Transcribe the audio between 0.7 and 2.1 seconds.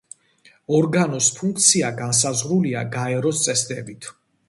ორგანოს ფუნქცია